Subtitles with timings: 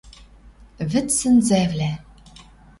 [0.91, 1.91] Вӹдсӹнзӓвлӓ—